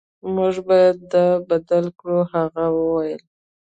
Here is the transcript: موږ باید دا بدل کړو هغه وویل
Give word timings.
موږ 0.35 0.55
باید 0.67 0.97
دا 1.13 1.25
بدل 1.49 1.85
کړو 1.99 2.19
هغه 2.33 2.63
وویل 2.77 3.23